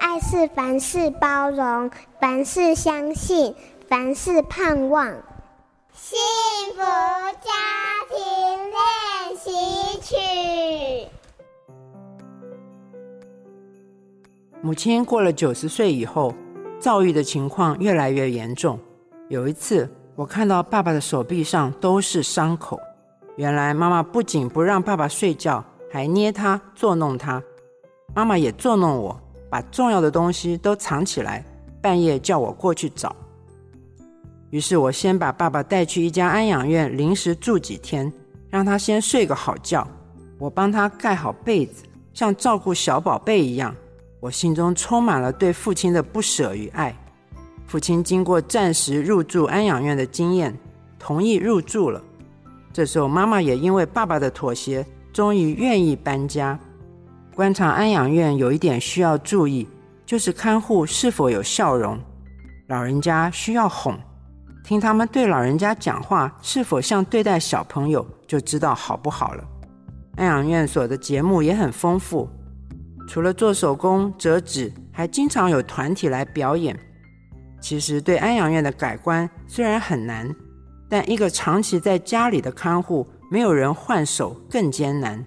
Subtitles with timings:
[0.00, 3.54] 爱是凡事包容，凡事相信，
[3.86, 5.06] 凡事盼望。
[5.92, 6.18] 幸
[6.74, 7.50] 福家
[8.08, 8.16] 庭
[8.70, 10.16] 练习曲。
[14.62, 16.34] 母亲过了九十岁以后，
[16.78, 18.80] 躁郁的情况越来越严重。
[19.28, 19.86] 有一次，
[20.16, 22.80] 我看到爸爸的手臂上都是伤口。
[23.36, 25.62] 原来妈妈不仅不让爸爸睡觉，
[25.92, 27.42] 还捏他、作弄他。
[28.14, 31.44] 妈妈也作弄我，把重要的东西都藏起来，
[31.82, 33.14] 半夜叫我过去找。
[34.50, 38.10] 于是我先把爸爸带去一家安养院临时住几天，
[38.48, 39.86] 让他先睡个好觉。
[40.38, 43.74] 我帮他盖好被子，像照顾小宝贝一样。
[44.20, 46.96] 我心中充满了对父亲的不舍与爱。
[47.66, 50.56] 父亲经过暂时入住安养院的经验，
[50.98, 52.02] 同意入住了。
[52.72, 56.58] 这时候，妈妈也因为爸爸的妥协，终于愿意搬家。
[57.34, 59.66] 观察安养院有一点需要注意，
[60.04, 61.98] 就是看护是否有笑容。
[62.66, 63.98] 老人家需要哄，
[64.62, 69.44] 听他们对老人家讲话是否像对待小朋友，就知道好不好了。
[70.16, 72.28] 安养院所的节目也很丰富。
[73.08, 76.78] 除了做手工、折纸，还经常有团体来表演。
[77.60, 80.32] 其实对安养院的改观虽然很难，
[80.88, 85.24] 但一个长期在家里的看护，没有人换手更艰难。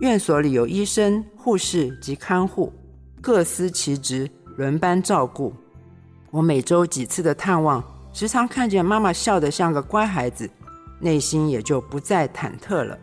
[0.00, 2.70] 院所里有医生、护士及看护，
[3.22, 5.54] 各司其职，轮班照顾。
[6.30, 10.50] 我每周几次的探望，时常看见妈妈笑得像个乖孩子，
[11.00, 12.98] 内心也就不再忐忑了。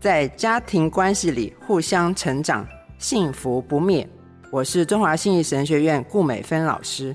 [0.00, 2.66] 在家庭关系里互相成长，
[2.98, 4.08] 幸福不灭。
[4.50, 7.14] 我是中华信义神学院顾美芬老师。